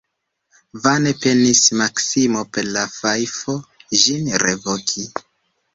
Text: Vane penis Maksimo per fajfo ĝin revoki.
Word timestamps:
Vane 0.85 1.13
penis 1.25 1.61
Maksimo 1.83 2.41
per 2.59 2.67
fajfo 2.97 3.59
ĝin 4.07 4.35
revoki. 4.49 5.09